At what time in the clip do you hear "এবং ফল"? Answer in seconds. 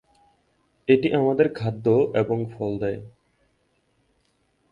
2.13-2.71